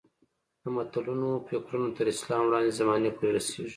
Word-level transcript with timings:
د 0.63 0.65
متلونو 0.75 1.29
فکرونه 1.47 1.89
تر 1.97 2.05
اسلام 2.13 2.41
وړاندې 2.45 2.77
زمانې 2.79 3.09
پورې 3.17 3.29
رسېږي 3.37 3.69